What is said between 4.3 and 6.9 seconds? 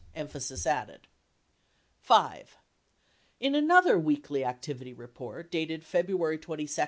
Activity Report" dated February 22, 1972.